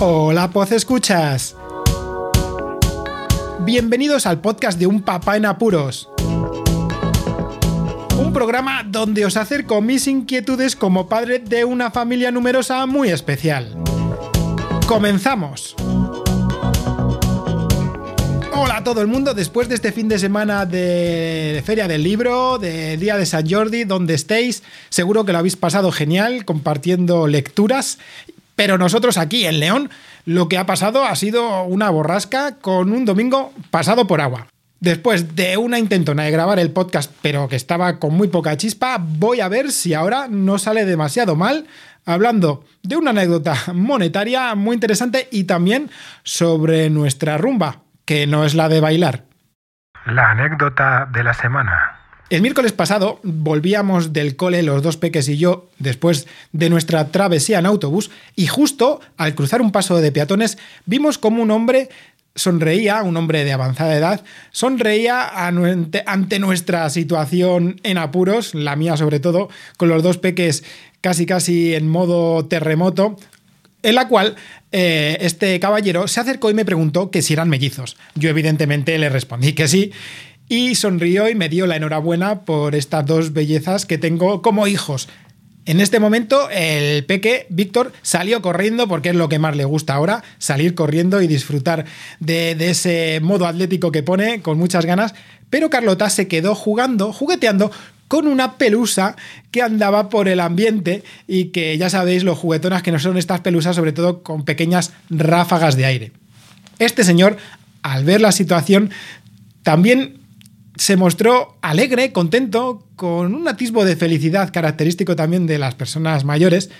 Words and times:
Hola, 0.00 0.50
Poz 0.50 0.72
Escuchas. 0.72 1.54
Bienvenidos 3.60 4.26
al 4.26 4.40
podcast 4.40 4.76
de 4.76 4.88
Un 4.88 5.02
Papá 5.02 5.36
en 5.36 5.46
Apuros. 5.46 6.08
Un 8.18 8.32
programa 8.32 8.82
donde 8.84 9.24
os 9.24 9.36
acerco 9.36 9.80
mis 9.80 10.08
inquietudes 10.08 10.74
como 10.74 11.08
padre 11.08 11.38
de 11.38 11.64
una 11.64 11.92
familia 11.92 12.32
numerosa 12.32 12.84
muy 12.86 13.10
especial. 13.10 13.72
¡Comenzamos! 14.88 15.76
Hola 18.52 18.78
a 18.78 18.84
todo 18.84 19.00
el 19.00 19.06
mundo, 19.06 19.32
después 19.32 19.68
de 19.68 19.76
este 19.76 19.92
fin 19.92 20.08
de 20.08 20.18
semana 20.18 20.66
de 20.66 21.62
Feria 21.64 21.86
del 21.86 22.02
Libro, 22.02 22.58
de 22.58 22.96
Día 22.96 23.16
de 23.16 23.26
San 23.26 23.48
Jordi, 23.48 23.84
donde 23.84 24.14
estéis, 24.14 24.64
seguro 24.88 25.24
que 25.24 25.32
lo 25.32 25.38
habéis 25.38 25.56
pasado 25.56 25.92
genial 25.92 26.44
compartiendo 26.44 27.28
lecturas, 27.28 27.98
pero 28.56 28.78
nosotros 28.78 29.18
aquí 29.18 29.46
en 29.46 29.60
León 29.60 29.90
lo 30.24 30.48
que 30.48 30.58
ha 30.58 30.66
pasado 30.66 31.04
ha 31.04 31.14
sido 31.16 31.64
una 31.64 31.90
borrasca 31.90 32.56
con 32.56 32.92
un 32.92 33.04
domingo 33.04 33.52
pasado 33.70 34.06
por 34.06 34.20
agua. 34.20 34.46
Después 34.80 35.34
de 35.34 35.56
una 35.56 35.78
intentona 35.78 36.24
de 36.24 36.30
grabar 36.30 36.58
el 36.58 36.70
podcast, 36.70 37.10
pero 37.22 37.48
que 37.48 37.56
estaba 37.56 37.98
con 37.98 38.14
muy 38.14 38.28
poca 38.28 38.56
chispa, 38.56 38.98
voy 39.00 39.40
a 39.40 39.48
ver 39.48 39.72
si 39.72 39.94
ahora 39.94 40.26
no 40.28 40.58
sale 40.58 40.84
demasiado 40.84 41.36
mal, 41.36 41.66
hablando 42.04 42.64
de 42.82 42.96
una 42.96 43.10
anécdota 43.10 43.54
monetaria 43.72 44.54
muy 44.54 44.74
interesante 44.74 45.28
y 45.30 45.44
también 45.44 45.90
sobre 46.22 46.90
nuestra 46.90 47.38
rumba, 47.38 47.78
que 48.04 48.26
no 48.26 48.44
es 48.44 48.54
la 48.54 48.68
de 48.68 48.80
bailar. 48.80 49.24
La 50.06 50.32
anécdota 50.32 51.08
de 51.10 51.24
la 51.24 51.32
semana. 51.32 51.93
El 52.30 52.40
miércoles 52.40 52.72
pasado 52.72 53.20
volvíamos 53.22 54.14
del 54.14 54.34
cole 54.34 54.62
los 54.62 54.82
dos 54.82 54.96
peques 54.96 55.28
y 55.28 55.36
yo 55.36 55.68
después 55.78 56.26
de 56.52 56.70
nuestra 56.70 57.08
travesía 57.08 57.58
en 57.58 57.66
autobús 57.66 58.10
y 58.34 58.46
justo 58.46 59.00
al 59.18 59.34
cruzar 59.34 59.60
un 59.60 59.72
paso 59.72 60.00
de 60.00 60.10
peatones 60.10 60.56
vimos 60.86 61.18
como 61.18 61.42
un 61.42 61.50
hombre 61.50 61.90
sonreía, 62.34 63.02
un 63.02 63.16
hombre 63.16 63.44
de 63.44 63.52
avanzada 63.52 63.94
edad, 63.94 64.24
sonreía 64.50 65.28
ante 66.06 66.38
nuestra 66.38 66.88
situación 66.90 67.80
en 67.82 67.98
apuros, 67.98 68.54
la 68.54 68.74
mía 68.74 68.96
sobre 68.96 69.20
todo, 69.20 69.48
con 69.76 69.88
los 69.88 70.02
dos 70.02 70.18
peques 70.18 70.64
casi 71.00 71.26
casi 71.26 71.74
en 71.74 71.88
modo 71.88 72.46
terremoto, 72.46 73.16
en 73.82 73.94
la 73.94 74.08
cual 74.08 74.34
eh, 74.72 75.18
este 75.20 75.60
caballero 75.60 76.08
se 76.08 76.18
acercó 76.18 76.50
y 76.50 76.54
me 76.54 76.64
preguntó 76.64 77.10
que 77.10 77.22
si 77.22 77.34
eran 77.34 77.50
mellizos. 77.50 77.96
Yo 78.14 78.30
evidentemente 78.30 78.98
le 78.98 79.10
respondí 79.10 79.52
que 79.52 79.68
sí 79.68 79.92
y 80.48 80.74
sonrió 80.74 81.28
y 81.28 81.34
me 81.34 81.48
dio 81.48 81.66
la 81.66 81.76
enhorabuena 81.76 82.44
por 82.44 82.74
estas 82.74 83.06
dos 83.06 83.32
bellezas 83.32 83.86
que 83.86 83.98
tengo 83.98 84.42
como 84.42 84.66
hijos. 84.66 85.08
En 85.66 85.80
este 85.80 85.98
momento 85.98 86.50
el 86.50 87.06
peque, 87.06 87.46
Víctor, 87.48 87.92
salió 88.02 88.42
corriendo 88.42 88.86
porque 88.86 89.10
es 89.10 89.14
lo 89.14 89.30
que 89.30 89.38
más 89.38 89.56
le 89.56 89.64
gusta 89.64 89.94
ahora, 89.94 90.22
salir 90.38 90.74
corriendo 90.74 91.22
y 91.22 91.26
disfrutar 91.26 91.86
de, 92.20 92.54
de, 92.54 92.70
ese 92.70 93.20
modo 93.22 93.46
atlético 93.46 93.90
que 93.90 94.02
pone 94.02 94.42
con 94.42 94.58
muchas 94.58 94.84
ganas, 94.84 95.14
pero 95.48 95.70
Carlota 95.70 96.10
se 96.10 96.28
quedó 96.28 96.54
jugando, 96.54 97.14
jugueteando 97.14 97.70
con 98.08 98.26
una 98.26 98.58
pelusa 98.58 99.16
que 99.50 99.62
andaba 99.62 100.10
por 100.10 100.28
el 100.28 100.40
ambiente 100.40 101.02
y 101.26 101.46
que 101.46 101.78
ya 101.78 101.88
sabéis 101.88 102.24
lo 102.24 102.36
juguetonas 102.36 102.82
que 102.82 102.92
no 102.92 102.98
son 102.98 103.16
estas 103.16 103.40
pelusas, 103.40 103.74
sobre 103.74 103.92
todo 103.92 104.22
con 104.22 104.44
pequeñas 104.44 104.92
ráfagas 105.08 105.76
de 105.76 105.86
aire. 105.86 106.12
Este 106.78 107.04
señor, 107.04 107.38
al 107.82 108.04
ver 108.04 108.20
la 108.20 108.32
situación, 108.32 108.90
también 109.62 110.23
se 110.76 110.96
mostró 110.96 111.56
alegre, 111.62 112.12
contento, 112.12 112.86
con 112.96 113.34
un 113.34 113.48
atisbo 113.48 113.84
de 113.84 113.96
felicidad 113.96 114.52
característico 114.52 115.16
también 115.16 115.46
de 115.46 115.58
las 115.58 115.74
personas 115.74 116.24
mayores, 116.24 116.70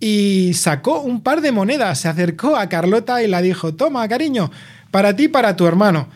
y 0.00 0.52
sacó 0.54 1.00
un 1.00 1.22
par 1.22 1.40
de 1.40 1.52
monedas, 1.52 2.00
se 2.00 2.08
acercó 2.08 2.56
a 2.56 2.68
Carlota 2.68 3.22
y 3.22 3.26
la 3.26 3.42
dijo, 3.42 3.74
toma, 3.74 4.06
cariño, 4.08 4.50
para 4.90 5.16
ti, 5.16 5.28
para 5.28 5.56
tu 5.56 5.66
hermano. 5.66 6.08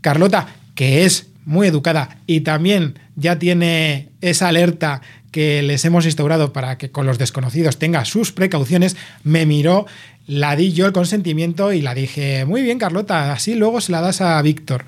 Carlota, 0.00 0.48
que 0.74 1.04
es 1.04 1.28
muy 1.44 1.66
educada 1.66 2.18
y 2.26 2.40
también 2.40 2.98
ya 3.16 3.38
tiene 3.38 4.10
esa 4.20 4.48
alerta 4.48 5.00
que 5.30 5.62
les 5.62 5.84
hemos 5.84 6.04
instaurado 6.04 6.52
para 6.52 6.76
que 6.76 6.90
con 6.90 7.06
los 7.06 7.18
desconocidos 7.18 7.78
tenga 7.78 8.04
sus 8.04 8.32
precauciones, 8.32 8.96
me 9.24 9.46
miró, 9.46 9.86
la 10.26 10.54
di 10.56 10.72
yo 10.72 10.86
el 10.86 10.92
consentimiento 10.92 11.72
y 11.72 11.80
la 11.80 11.94
dije, 11.94 12.44
muy 12.44 12.62
bien 12.62 12.78
Carlota, 12.78 13.32
así 13.32 13.54
luego 13.54 13.80
se 13.80 13.92
la 13.92 14.00
das 14.00 14.20
a 14.20 14.40
Víctor. 14.42 14.84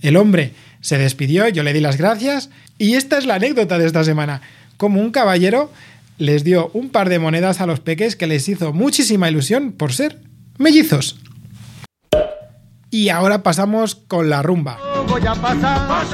El 0.00 0.16
hombre 0.16 0.52
se 0.88 0.96
despidió, 0.96 1.46
yo 1.48 1.62
le 1.64 1.74
di 1.74 1.80
las 1.80 1.98
gracias 1.98 2.48
y 2.78 2.94
esta 2.94 3.18
es 3.18 3.26
la 3.26 3.34
anécdota 3.34 3.76
de 3.76 3.84
esta 3.84 4.04
semana. 4.04 4.40
Como 4.78 5.02
un 5.02 5.10
caballero 5.10 5.70
les 6.16 6.44
dio 6.44 6.70
un 6.72 6.88
par 6.88 7.10
de 7.10 7.18
monedas 7.18 7.60
a 7.60 7.66
los 7.66 7.80
peques 7.80 8.16
que 8.16 8.26
les 8.26 8.48
hizo 8.48 8.72
muchísima 8.72 9.28
ilusión 9.28 9.72
por 9.72 9.92
ser 9.92 10.18
mellizos. 10.56 11.20
Y 12.90 13.10
ahora 13.10 13.42
pasamos 13.42 13.96
con 13.96 14.30
la 14.30 14.40
rumba. 14.40 14.78
Yo 14.94 15.04
voy 15.04 15.26
a 15.26 15.34
pasar, 15.34 16.06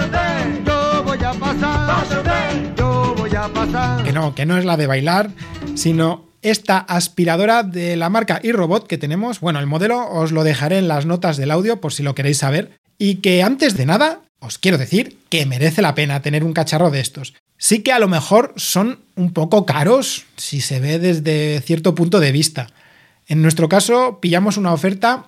yo 0.67 1.05
voy 1.05 1.19
a 1.23 1.33
pasar, 1.35 2.75
yo 2.77 3.15
voy 3.17 3.37
a 3.37 3.49
pasar. 3.49 4.03
Que 4.03 4.13
no, 4.13 4.35
que 4.35 4.45
no 4.45 4.59
es 4.59 4.65
la 4.65 4.77
de 4.77 4.89
bailar, 4.89 5.31
sino 5.77 6.25
esta 6.43 6.79
aspiradora 6.79 7.63
de 7.63 7.95
la 7.95 8.11
marca 8.11 8.41
iRobot 8.43 8.89
que 8.89 8.99
tenemos. 8.99 9.39
Bueno, 9.39 9.61
el 9.61 9.69
modelo 9.69 10.05
os 10.11 10.33
lo 10.33 10.43
dejaré 10.43 10.79
en 10.79 10.89
las 10.89 11.07
notas 11.07 11.37
del 11.37 11.53
audio 11.53 11.81
por 11.81 11.93
si 11.93 12.03
lo 12.03 12.17
queréis 12.17 12.39
saber. 12.39 12.81
Y 12.99 13.17
que 13.17 13.43
antes 13.43 13.77
de 13.77 13.87
nada 13.87 14.21
os 14.45 14.59
quiero 14.59 14.79
decir 14.79 15.19
que 15.31 15.47
merece 15.47 15.83
la 15.83 15.95
pena 15.95 16.21
tener 16.21 16.45
un 16.45 16.53
cacharro 16.53 16.91
de 16.91 17.01
estos. 17.01 17.35
Sí 17.57 17.81
que 17.81 17.93
a 17.93 17.99
lo 17.99 18.09
mejor 18.09 18.53
son 18.57 19.01
un 19.17 19.33
poco 19.33 19.65
caros 19.65 20.27
si 20.37 20.61
se 20.61 20.81
ve 20.81 20.99
desde 20.99 21.61
cierto 21.63 21.95
punto 21.95 22.21
de 22.21 22.33
vista. 22.33 22.69
En 23.27 23.41
nuestro 23.41 23.69
caso, 23.69 24.19
pillamos 24.21 24.59
una 24.59 24.73
oferta 24.73 25.27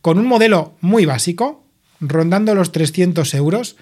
con 0.00 0.18
un 0.18 0.26
modelo 0.26 0.74
muy 0.80 1.06
básico, 1.06 1.64
rondando 1.98 2.54
los 2.54 2.70
300 2.70 3.34
euros, 3.34 3.76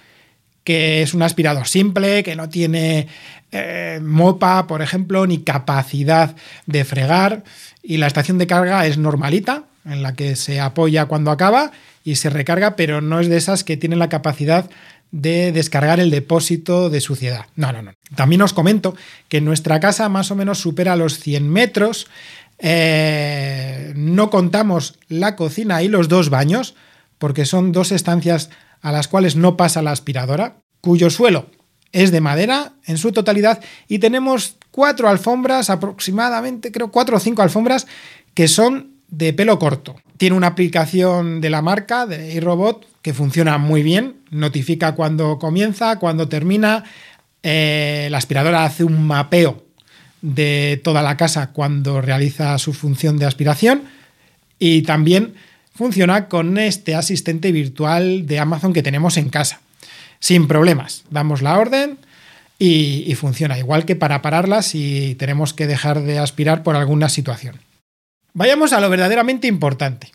que 0.64 1.02
es 1.02 1.12
un 1.12 1.22
aspirador 1.22 1.68
simple, 1.68 2.22
que 2.22 2.36
no 2.36 2.48
tiene 2.48 3.08
eh, 3.50 4.00
mopa, 4.02 4.66
por 4.66 4.80
ejemplo, 4.80 5.26
ni 5.26 5.38
capacidad 5.42 6.36
de 6.66 6.84
fregar, 6.84 7.44
y 7.82 7.96
la 7.96 8.06
estación 8.06 8.38
de 8.38 8.46
carga 8.46 8.86
es 8.86 8.96
normalita, 8.96 9.64
en 9.84 10.02
la 10.02 10.14
que 10.14 10.36
se 10.36 10.60
apoya 10.60 11.06
cuando 11.06 11.32
acaba 11.32 11.72
y 12.04 12.16
se 12.16 12.30
recarga, 12.30 12.76
pero 12.76 13.00
no 13.00 13.20
es 13.20 13.28
de 13.28 13.36
esas 13.36 13.64
que 13.64 13.76
tienen 13.76 13.98
la 13.98 14.08
capacidad 14.08 14.68
de 15.10 15.52
descargar 15.52 16.00
el 16.00 16.10
depósito 16.10 16.88
de 16.90 17.00
suciedad. 17.00 17.46
No, 17.54 17.70
no, 17.72 17.82
no. 17.82 17.92
También 18.16 18.42
os 18.42 18.54
comento 18.54 18.96
que 19.28 19.40
nuestra 19.40 19.78
casa 19.78 20.08
más 20.08 20.30
o 20.30 20.36
menos 20.36 20.58
supera 20.58 20.96
los 20.96 21.18
100 21.18 21.48
metros. 21.48 22.08
Eh, 22.58 23.92
no 23.94 24.30
contamos 24.30 24.98
la 25.08 25.36
cocina 25.36 25.82
y 25.82 25.88
los 25.88 26.08
dos 26.08 26.30
baños, 26.30 26.74
porque 27.18 27.44
son 27.44 27.72
dos 27.72 27.92
estancias 27.92 28.50
a 28.80 28.90
las 28.90 29.06
cuales 29.06 29.36
no 29.36 29.56
pasa 29.56 29.82
la 29.82 29.92
aspiradora, 29.92 30.56
cuyo 30.80 31.10
suelo 31.10 31.46
es 31.92 32.10
de 32.10 32.20
madera 32.20 32.72
en 32.86 32.96
su 32.98 33.12
totalidad 33.12 33.62
y 33.86 33.98
tenemos 33.98 34.56
cuatro 34.70 35.08
alfombras 35.08 35.70
aproximadamente, 35.70 36.72
creo 36.72 36.90
cuatro 36.90 37.18
o 37.18 37.20
cinco 37.20 37.42
alfombras 37.42 37.86
que 38.34 38.48
son 38.48 38.91
de 39.12 39.32
pelo 39.34 39.58
corto. 39.58 39.94
Tiene 40.16 40.36
una 40.36 40.48
aplicación 40.48 41.40
de 41.40 41.50
la 41.50 41.62
marca, 41.62 42.06
de 42.06 42.32
iRobot, 42.34 42.86
que 43.02 43.14
funciona 43.14 43.58
muy 43.58 43.82
bien. 43.82 44.16
Notifica 44.30 44.94
cuando 44.94 45.38
comienza, 45.38 45.98
cuando 45.98 46.28
termina. 46.28 46.82
Eh, 47.42 48.08
la 48.10 48.18
aspiradora 48.18 48.64
hace 48.64 48.84
un 48.84 49.06
mapeo 49.06 49.64
de 50.22 50.80
toda 50.82 51.02
la 51.02 51.16
casa 51.16 51.48
cuando 51.48 52.00
realiza 52.00 52.56
su 52.58 52.72
función 52.72 53.18
de 53.18 53.26
aspiración. 53.26 53.82
Y 54.58 54.82
también 54.82 55.34
funciona 55.74 56.28
con 56.28 56.56
este 56.56 56.94
asistente 56.94 57.52
virtual 57.52 58.26
de 58.26 58.38
Amazon 58.38 58.72
que 58.72 58.82
tenemos 58.82 59.18
en 59.18 59.28
casa. 59.28 59.60
Sin 60.20 60.48
problemas. 60.48 61.04
Damos 61.10 61.42
la 61.42 61.58
orden 61.58 61.98
y, 62.58 63.04
y 63.06 63.14
funciona. 63.16 63.58
Igual 63.58 63.84
que 63.84 63.96
para 63.96 64.22
pararla 64.22 64.62
si 64.62 65.16
tenemos 65.18 65.52
que 65.52 65.66
dejar 65.66 66.00
de 66.00 66.18
aspirar 66.18 66.62
por 66.62 66.76
alguna 66.76 67.10
situación. 67.10 67.56
Vayamos 68.34 68.72
a 68.72 68.80
lo 68.80 68.88
verdaderamente 68.88 69.46
importante. 69.46 70.10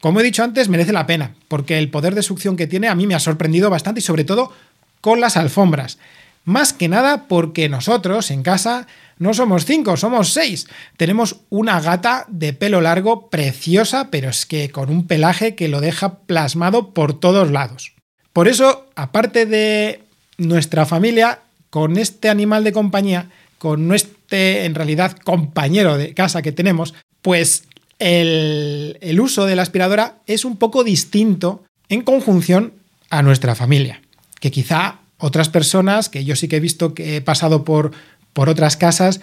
Como 0.00 0.20
he 0.20 0.22
dicho 0.22 0.44
antes, 0.44 0.68
merece 0.68 0.92
la 0.92 1.06
pena, 1.06 1.34
porque 1.48 1.78
el 1.78 1.90
poder 1.90 2.14
de 2.14 2.22
succión 2.22 2.56
que 2.56 2.66
tiene 2.66 2.88
a 2.88 2.94
mí 2.94 3.06
me 3.06 3.14
ha 3.14 3.20
sorprendido 3.20 3.70
bastante 3.70 4.00
y 4.00 4.02
sobre 4.02 4.24
todo 4.24 4.52
con 5.00 5.20
las 5.20 5.36
alfombras. 5.38 5.98
Más 6.44 6.74
que 6.74 6.88
nada 6.88 7.26
porque 7.26 7.70
nosotros 7.70 8.30
en 8.30 8.42
casa 8.42 8.86
no 9.18 9.32
somos 9.32 9.64
cinco, 9.64 9.96
somos 9.96 10.34
seis. 10.34 10.66
Tenemos 10.98 11.36
una 11.48 11.80
gata 11.80 12.26
de 12.28 12.52
pelo 12.52 12.82
largo 12.82 13.30
preciosa, 13.30 14.10
pero 14.10 14.28
es 14.28 14.44
que 14.44 14.68
con 14.70 14.90
un 14.90 15.06
pelaje 15.06 15.54
que 15.54 15.68
lo 15.68 15.80
deja 15.80 16.18
plasmado 16.18 16.92
por 16.92 17.18
todos 17.18 17.50
lados. 17.50 17.94
Por 18.34 18.46
eso, 18.46 18.86
aparte 18.96 19.46
de 19.46 20.02
nuestra 20.36 20.84
familia, 20.84 21.40
con 21.70 21.96
este 21.96 22.28
animal 22.28 22.62
de 22.62 22.72
compañía, 22.72 23.30
con 23.56 23.88
nuestro 23.88 24.14
en 24.36 24.74
realidad 24.74 25.16
compañero 25.24 25.96
de 25.96 26.14
casa 26.14 26.42
que 26.42 26.52
tenemos, 26.52 26.94
pues 27.24 27.64
el, 27.98 29.18
uso 29.18 29.46
de 29.46 29.56
la 29.56 29.62
aspiradora 29.62 30.18
es 30.26 30.44
un 30.44 30.58
poco 30.58 30.84
distinto 30.84 31.64
en 31.88 32.02
conjunción 32.02 32.74
a 33.08 33.22
nuestra 33.22 33.54
familia, 33.54 34.02
que 34.40 34.50
quizá 34.50 34.98
otras 35.16 35.48
personas, 35.48 36.10
que 36.10 36.26
yo 36.26 36.36
sí 36.36 36.48
que 36.48 36.56
he 36.56 36.60
visto 36.60 36.92
que 36.92 37.16
he 37.16 37.20
pasado 37.22 37.64
por, 37.64 37.92
por 38.34 38.50
otras 38.50 38.76
casas 38.76 39.22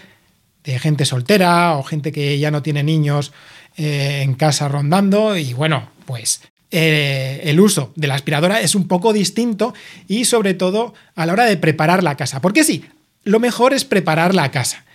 de 0.63 0.79
gente 0.79 1.05
soltera 1.05 1.77
o 1.77 1.83
gente 1.83 2.11
que 2.11 2.39
ya 2.39 2.49
no 2.49 2.63
tiene 2.63 2.81
niños 2.81 3.33
eh, 3.77 4.21
en 4.23 4.33
casa 4.33 4.67
rondando 4.67 5.37
y 5.37 5.53
bueno, 5.53 5.91
pues 6.07 6.41
eh, 6.71 7.41
el 7.43 7.59
uso 7.59 7.93
de 7.95 8.07
la 8.07 8.15
aspiradora 8.15 8.61
es 8.61 8.73
un 8.73 8.87
poco 8.87 9.13
distinto 9.13 9.75
y 10.07 10.25
sobre 10.25 10.55
todo 10.55 10.95
a 11.13 11.27
la 11.27 11.33
hora 11.33 11.45
de 11.45 11.57
preparar 11.57 12.01
la 12.01 12.17
casa. 12.17 12.41
Porque 12.41 12.63
sí, 12.63 12.83
lo 13.23 13.39
mejor 13.39 13.75
es 13.75 13.85
preparar 13.85 14.33
la 14.33 14.49
casa. 14.49 14.85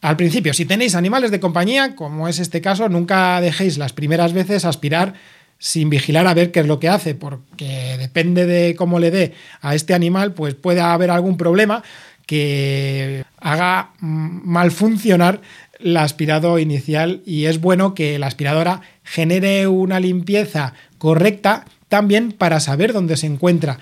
Al 0.00 0.16
principio, 0.16 0.54
si 0.54 0.64
tenéis 0.64 0.94
animales 0.94 1.30
de 1.30 1.40
compañía, 1.40 1.96
como 1.96 2.28
es 2.28 2.38
este 2.38 2.60
caso, 2.60 2.88
nunca 2.88 3.40
dejéis 3.40 3.78
las 3.78 3.92
primeras 3.92 4.32
veces 4.32 4.64
aspirar 4.64 5.14
sin 5.58 5.90
vigilar 5.90 6.26
a 6.28 6.34
ver 6.34 6.52
qué 6.52 6.60
es 6.60 6.66
lo 6.66 6.78
que 6.78 6.88
hace, 6.88 7.14
porque 7.16 7.96
depende 7.98 8.46
de 8.46 8.76
cómo 8.76 9.00
le 9.00 9.10
dé 9.10 9.34
a 9.60 9.74
este 9.74 9.94
animal, 9.94 10.32
pues 10.34 10.54
puede 10.54 10.80
haber 10.80 11.10
algún 11.10 11.36
problema 11.36 11.82
que 12.26 13.24
haga 13.40 13.90
mal 14.00 14.70
funcionar 14.70 15.40
el 15.80 15.96
aspirado 15.96 16.58
inicial 16.58 17.22
y 17.24 17.46
es 17.46 17.60
bueno 17.60 17.94
que 17.94 18.18
la 18.18 18.26
aspiradora 18.26 18.82
genere 19.02 19.66
una 19.66 19.98
limpieza 19.98 20.74
correcta 20.98 21.64
también 21.88 22.32
para 22.32 22.60
saber 22.60 22.92
dónde 22.92 23.16
se 23.16 23.26
encuentra 23.26 23.78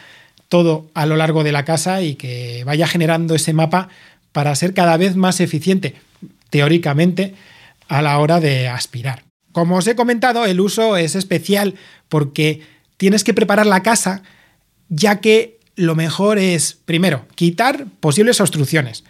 todo 0.48 0.86
a 0.94 1.06
lo 1.06 1.16
largo 1.16 1.42
de 1.42 1.52
la 1.52 1.64
casa 1.64 2.02
y 2.02 2.14
que 2.14 2.62
vaya 2.64 2.86
generando 2.86 3.34
ese 3.34 3.52
mapa 3.52 3.88
para 4.36 4.54
ser 4.54 4.74
cada 4.74 4.98
vez 4.98 5.16
más 5.16 5.40
eficiente, 5.40 5.94
teóricamente, 6.50 7.32
a 7.88 8.02
la 8.02 8.18
hora 8.18 8.38
de 8.38 8.68
aspirar. 8.68 9.24
Como 9.50 9.78
os 9.78 9.86
he 9.86 9.96
comentado, 9.96 10.44
el 10.44 10.60
uso 10.60 10.98
es 10.98 11.14
especial 11.14 11.76
porque 12.10 12.60
tienes 12.98 13.24
que 13.24 13.32
preparar 13.32 13.64
la 13.64 13.82
casa 13.82 14.22
ya 14.90 15.20
que 15.22 15.58
lo 15.74 15.94
mejor 15.94 16.36
es, 16.36 16.76
primero, 16.84 17.24
quitar 17.34 17.86
posibles 17.98 18.38
obstrucciones. 18.42 19.04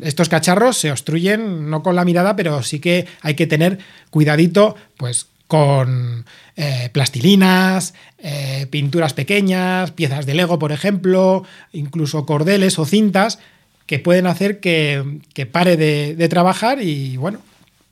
Estos 0.00 0.30
cacharros 0.30 0.78
se 0.78 0.90
obstruyen 0.90 1.68
no 1.68 1.82
con 1.82 1.94
la 1.94 2.06
mirada, 2.06 2.34
pero 2.34 2.62
sí 2.62 2.80
que 2.80 3.06
hay 3.20 3.34
que 3.34 3.46
tener 3.46 3.78
cuidadito, 4.08 4.74
pues 4.96 5.26
con 5.48 6.24
eh, 6.56 6.88
plastilinas, 6.94 7.92
eh, 8.16 8.66
pinturas 8.70 9.12
pequeñas, 9.12 9.90
piezas 9.90 10.24
de 10.24 10.32
Lego, 10.32 10.58
por 10.58 10.72
ejemplo, 10.72 11.44
incluso 11.74 12.24
cordeles 12.24 12.78
o 12.78 12.86
cintas 12.86 13.38
que 13.86 13.98
pueden 13.98 14.26
hacer 14.26 14.60
que, 14.60 15.20
pare 15.50 15.76
de, 15.76 16.14
de, 16.14 16.28
trabajar 16.28 16.82
y 16.82 17.16
bueno, 17.16 17.40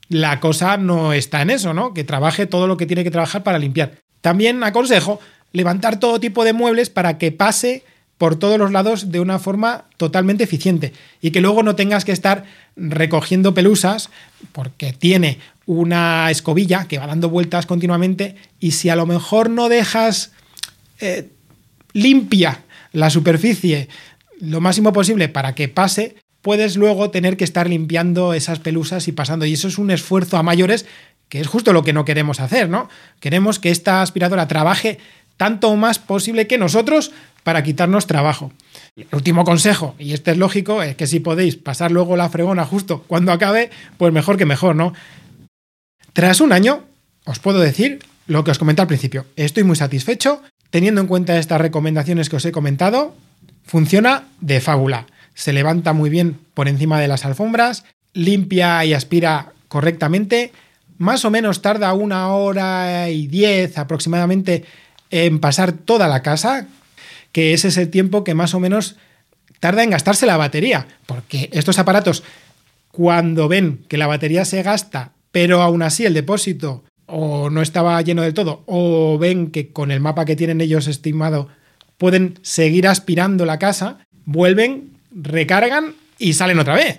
la 0.09 0.41
cosa 0.41 0.77
no 0.77 1.13
está 1.13 1.43
en 1.43 1.51
eso, 1.51 1.75
¿no? 1.75 1.95
Que 1.95 2.05
trabaje 2.05 2.47
todo 2.47 2.67
lo 2.67 2.77
que 2.77 2.87
tiene 2.87 3.05
que 3.05 3.11
trabajar 3.11 3.43
para 3.43 3.59
limpiar. 3.59 3.93
También 4.21 4.63
aconsejo 4.63 5.21
levantar 5.53 5.99
todo 5.99 6.21
tipo 6.21 6.45
de 6.45 6.53
muebles 6.53 6.91
para 6.91 7.19
que 7.19 7.33
pase 7.33 7.85
por 8.21 8.37
todos 8.37 8.59
los 8.59 8.71
lados 8.71 9.11
de 9.11 9.19
una 9.19 9.39
forma 9.39 9.87
totalmente 9.97 10.45
eficiente 10.45 10.93
y 11.23 11.31
que 11.31 11.41
luego 11.41 11.63
no 11.63 11.75
tengas 11.75 12.05
que 12.05 12.13
estar 12.13 12.45
recogiendo 12.77 13.55
pelusas 13.55 14.11
porque 14.53 14.93
tiene 14.93 15.39
una 15.65 16.31
escobilla 16.31 16.87
que 16.87 16.99
va 16.99 17.07
dando 17.07 17.31
vueltas 17.31 17.65
continuamente 17.65 18.37
y 18.61 18.73
si 18.73 18.91
a 18.91 18.97
lo 18.97 19.07
mejor 19.07 19.49
no 19.49 19.71
dejas 19.71 20.33
eh, 21.01 21.31
limpia 21.95 22.61
la 22.93 23.09
superficie 23.09 23.89
lo 24.41 24.61
máximo 24.61 24.93
posible 24.93 25.29
para 25.29 25.55
que 25.55 25.69
pase, 25.69 26.17
puedes 26.43 26.77
luego 26.77 27.11
tener 27.11 27.37
que 27.37 27.45
estar 27.45 27.69
limpiando 27.69 28.35
esas 28.35 28.59
pelusas 28.59 29.09
y 29.09 29.13
pasando. 29.13 29.47
Y 29.47 29.53
eso 29.53 29.69
es 29.69 29.79
un 29.79 29.91
esfuerzo 29.91 30.37
a 30.37 30.43
mayores 30.43 30.87
que 31.29 31.41
es 31.41 31.47
justo 31.47 31.73
lo 31.73 31.85
que 31.85 31.93
no 31.93 32.05
queremos 32.05 32.41
hacer, 32.41 32.69
¿no? 32.69 32.89
Queremos 33.21 33.61
que 33.61 33.71
esta 33.71 34.03
aspiradora 34.03 34.49
trabaje 34.49 34.99
tanto 35.37 35.75
más 35.77 35.99
posible 35.99 36.47
que 36.47 36.59
nosotros 36.59 37.13
para 37.45 37.63
quitarnos 37.63 38.07
trabajo. 38.07 38.53
El 38.97 39.07
último 39.13 39.45
consejo, 39.45 39.95
y 39.99 40.13
este 40.13 40.33
es 40.33 40.37
lógico, 40.37 40.83
es 40.83 40.97
que 40.97 41.07
si 41.07 41.21
podéis 41.21 41.57
pasar 41.57 41.93
luego 41.93 42.17
la 42.17 42.29
fregona 42.29 42.67
justo 42.67 43.05
cuando 43.07 43.33
acabe, 43.33 43.71
pues 43.97 44.13
mejor 44.13 44.37
que 44.37 44.45
mejor, 44.45 44.75
¿no? 44.77 44.93
Tras 46.13 46.41
un 46.41 46.53
año, 46.53 46.85
os 47.25 47.39
puedo 47.39 47.61
decir 47.61 48.01
lo 48.27 48.43
que 48.45 48.51
os 48.51 48.59
comenté 48.59 48.83
al 48.83 48.89
principio. 48.89 49.25
Estoy 49.37 49.63
muy 49.63 49.77
satisfecho, 49.77 50.43
teniendo 50.71 51.01
en 51.01 51.07
cuenta 51.07 51.39
estas 51.39 51.61
recomendaciones 51.61 52.29
que 52.29 52.37
os 52.37 52.45
he 52.45 52.53
comentado, 52.53 53.15
funciona 53.65 54.25
de 54.41 54.61
fábula. 54.61 55.07
Se 55.35 55.53
levanta 55.53 55.93
muy 55.93 56.11
bien 56.11 56.39
por 56.55 56.69
encima 56.69 57.01
de 57.01 57.09
las 57.09 57.25
alfombras, 57.25 57.85
limpia 58.13 58.85
y 58.85 58.93
aspira 58.93 59.53
correctamente, 59.69 60.53
más 60.99 61.25
o 61.25 61.31
menos 61.31 61.63
tarda 61.63 61.95
una 61.95 62.29
hora 62.35 63.09
y 63.09 63.27
diez 63.27 63.79
aproximadamente 63.79 64.65
en 65.11 65.41
pasar 65.41 65.73
toda 65.73 66.09
la 66.09 66.23
casa, 66.23 66.67
que 67.33 67.55
ese 67.55 67.69
es 67.69 67.77
el 67.77 67.89
tiempo 67.89 68.25
que 68.25 68.35
más 68.35 68.55
o 68.55 68.61
menos 68.61 68.97
tarda 69.61 69.83
en 69.83 69.91
gastarse 69.91 70.27
la 70.27 70.37
batería, 70.37 70.87
porque 71.07 71.49
estos 71.53 71.79
aparatos, 71.79 72.23
cuando 72.91 73.49
ven 73.49 73.85
que 73.89 73.99
la 73.99 74.07
batería 74.07 74.45
se 74.45 74.63
gasta, 74.63 75.13
pero 75.33 75.63
aún 75.63 75.83
así 75.83 76.05
el 76.05 76.15
depósito 76.15 76.85
o 77.07 77.51
no 77.51 77.63
estaba 77.63 78.01
lleno 78.03 78.23
del 78.23 78.35
todo, 78.35 78.63
o 78.67 79.19
ven 79.19 79.51
que 79.51 79.73
con 79.73 79.91
el 79.91 80.01
mapa 80.01 80.25
que 80.25 80.37
tienen 80.37 80.61
ellos 80.61 80.87
estimado 80.87 81.49
pueden 82.01 82.39
seguir 82.41 82.89
aspirando 82.89 83.45
la 83.45 83.59
casa, 83.59 83.99
vuelven, 84.25 84.89
recargan 85.15 85.97
y 86.19 86.33
salen 86.33 86.59
otra 86.59 86.75
vez. 86.75 86.99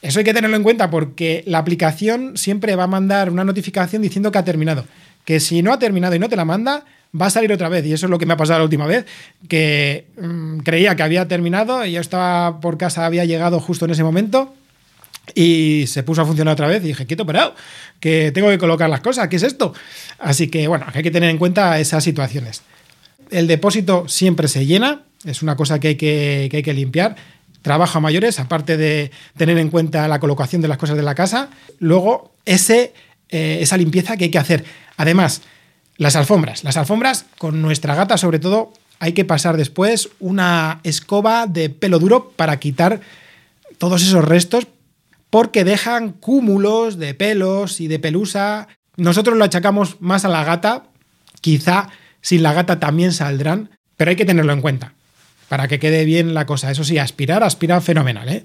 Eso 0.00 0.20
hay 0.20 0.24
que 0.24 0.32
tenerlo 0.32 0.56
en 0.56 0.62
cuenta 0.62 0.88
porque 0.88 1.44
la 1.46 1.58
aplicación 1.58 2.38
siempre 2.38 2.74
va 2.74 2.84
a 2.84 2.86
mandar 2.86 3.28
una 3.28 3.44
notificación 3.44 4.00
diciendo 4.00 4.32
que 4.32 4.38
ha 4.38 4.44
terminado. 4.44 4.86
Que 5.26 5.38
si 5.38 5.60
no 5.60 5.70
ha 5.70 5.78
terminado 5.78 6.14
y 6.14 6.18
no 6.18 6.30
te 6.30 6.36
la 6.36 6.46
manda, 6.46 6.86
va 7.20 7.26
a 7.26 7.30
salir 7.30 7.52
otra 7.52 7.68
vez. 7.68 7.84
Y 7.84 7.92
eso 7.92 8.06
es 8.06 8.10
lo 8.10 8.18
que 8.18 8.24
me 8.24 8.32
ha 8.32 8.38
pasado 8.38 8.60
la 8.60 8.64
última 8.64 8.86
vez, 8.86 9.04
que 9.48 10.06
mm, 10.18 10.60
creía 10.60 10.96
que 10.96 11.02
había 11.02 11.28
terminado 11.28 11.84
y 11.84 11.92
yo 11.92 12.00
estaba 12.00 12.58
por 12.58 12.78
casa, 12.78 13.04
había 13.04 13.26
llegado 13.26 13.60
justo 13.60 13.84
en 13.84 13.90
ese 13.90 14.02
momento 14.02 14.54
y 15.34 15.84
se 15.88 16.04
puso 16.04 16.22
a 16.22 16.24
funcionar 16.24 16.54
otra 16.54 16.68
vez 16.68 16.82
y 16.84 16.88
dije, 16.88 17.04
quieto, 17.04 17.26
parado, 17.26 17.54
que 18.00 18.32
tengo 18.32 18.48
que 18.48 18.56
colocar 18.56 18.88
las 18.88 19.02
cosas, 19.02 19.28
¿qué 19.28 19.36
es 19.36 19.42
esto? 19.42 19.74
Así 20.18 20.48
que 20.48 20.68
bueno, 20.68 20.86
hay 20.90 21.02
que 21.02 21.10
tener 21.10 21.28
en 21.28 21.36
cuenta 21.36 21.78
esas 21.78 22.02
situaciones. 22.02 22.62
El 23.32 23.46
depósito 23.46 24.06
siempre 24.08 24.46
se 24.46 24.66
llena, 24.66 25.02
es 25.24 25.42
una 25.42 25.56
cosa 25.56 25.80
que 25.80 25.88
hay 25.88 25.96
que, 25.96 26.50
hay 26.52 26.62
que 26.62 26.74
limpiar. 26.74 27.16
Trabajo 27.62 27.98
a 27.98 28.00
mayores, 28.00 28.38
aparte 28.38 28.76
de 28.76 29.10
tener 29.36 29.56
en 29.58 29.70
cuenta 29.70 30.06
la 30.06 30.20
colocación 30.20 30.62
de 30.62 30.68
las 30.68 30.78
cosas 30.78 30.96
de 30.96 31.02
la 31.02 31.14
casa. 31.14 31.48
Luego, 31.78 32.34
ese, 32.44 32.92
eh, 33.30 33.58
esa 33.60 33.76
limpieza 33.76 34.16
que 34.16 34.24
hay 34.24 34.30
que 34.30 34.38
hacer. 34.38 34.64
Además, 34.96 35.42
las 35.96 36.16
alfombras. 36.16 36.62
Las 36.62 36.76
alfombras, 36.76 37.24
con 37.38 37.62
nuestra 37.62 37.94
gata 37.94 38.18
sobre 38.18 38.38
todo, 38.38 38.72
hay 38.98 39.12
que 39.12 39.24
pasar 39.24 39.56
después 39.56 40.10
una 40.20 40.80
escoba 40.82 41.46
de 41.46 41.70
pelo 41.70 41.98
duro 41.98 42.32
para 42.36 42.58
quitar 42.58 43.00
todos 43.78 44.02
esos 44.02 44.24
restos 44.24 44.66
porque 45.30 45.64
dejan 45.64 46.12
cúmulos 46.12 46.98
de 46.98 47.14
pelos 47.14 47.80
y 47.80 47.88
de 47.88 47.98
pelusa. 47.98 48.68
Nosotros 48.96 49.38
lo 49.38 49.44
achacamos 49.44 49.96
más 50.00 50.24
a 50.24 50.28
la 50.28 50.44
gata, 50.44 50.84
quizá 51.40 51.88
sin 52.22 52.42
la 52.42 52.54
gata 52.54 52.80
también 52.80 53.12
saldrán, 53.12 53.70
pero 53.98 54.10
hay 54.10 54.16
que 54.16 54.24
tenerlo 54.24 54.54
en 54.54 54.62
cuenta 54.62 54.94
para 55.48 55.68
que 55.68 55.78
quede 55.78 56.06
bien 56.06 56.32
la 56.32 56.46
cosa. 56.46 56.70
Eso 56.70 56.82
sí, 56.82 56.96
aspirar, 56.96 57.42
aspira 57.42 57.78
fenomenal. 57.82 58.26
¿eh? 58.30 58.44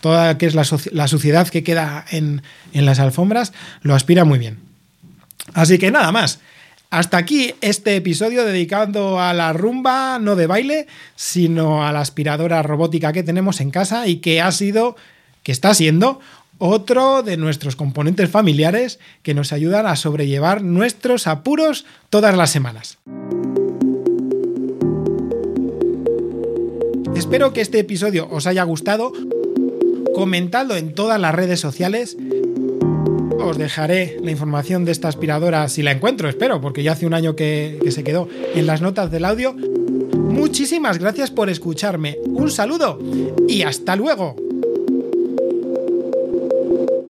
Toda 0.00 0.38
que 0.38 0.46
es 0.46 0.54
la, 0.54 0.64
suciedad 1.08 1.48
que 1.48 1.62
queda 1.62 2.06
en, 2.10 2.40
en 2.72 2.86
las 2.86 3.00
alfombras, 3.00 3.52
lo 3.82 3.94
aspira 3.94 4.24
muy 4.24 4.38
bien. 4.38 4.60
Así 5.52 5.76
que 5.76 5.90
nada 5.90 6.10
más. 6.10 6.40
Hasta 6.88 7.16
aquí 7.16 7.54
este 7.62 7.96
episodio 7.96 8.44
dedicado 8.44 9.20
a 9.20 9.32
la 9.32 9.52
rumba, 9.52 10.18
no 10.18 10.36
de 10.36 10.46
baile, 10.46 10.86
sino 11.16 11.86
a 11.86 11.92
la 11.92 12.00
aspiradora 12.00 12.62
robótica 12.62 13.12
que 13.12 13.22
tenemos 13.22 13.60
en 13.60 13.70
casa 13.70 14.06
y 14.06 14.16
que 14.16 14.42
ha 14.42 14.52
sido, 14.52 14.96
que 15.42 15.52
está 15.52 15.74
siendo 15.74 16.20
otro 16.58 17.22
de 17.22 17.36
nuestros 17.36 17.74
componentes 17.74 18.30
familiares 18.30 19.00
que 19.22 19.34
nos 19.34 19.52
ayudan 19.52 19.86
a 19.86 19.96
sobrellevar 19.96 20.62
nuestros 20.62 21.26
apuros 21.26 21.84
todas 22.08 22.36
las 22.36 22.50
semanas. 22.50 22.98
Espero 27.16 27.52
que 27.52 27.62
este 27.62 27.80
episodio 27.80 28.28
os 28.30 28.46
haya 28.46 28.62
gustado. 28.62 29.12
Comentadlo 30.14 30.76
en 30.76 30.94
todas 30.94 31.20
las 31.20 31.34
redes 31.34 31.58
sociales 31.58 32.16
os 33.42 33.58
dejaré 33.58 34.18
la 34.22 34.30
información 34.30 34.84
de 34.84 34.92
esta 34.92 35.08
aspiradora 35.08 35.68
si 35.68 35.82
la 35.82 35.90
encuentro, 35.90 36.28
espero, 36.28 36.60
porque 36.60 36.82
ya 36.82 36.92
hace 36.92 37.06
un 37.06 37.14
año 37.14 37.34
que, 37.34 37.78
que 37.82 37.90
se 37.90 38.04
quedó 38.04 38.28
en 38.54 38.66
las 38.66 38.82
notas 38.82 39.10
del 39.10 39.24
audio. 39.24 39.54
Muchísimas 39.54 40.98
gracias 40.98 41.30
por 41.30 41.50
escucharme. 41.50 42.18
Un 42.24 42.50
saludo 42.50 42.98
y 43.48 43.62
hasta 43.62 43.96
luego. 43.96 44.36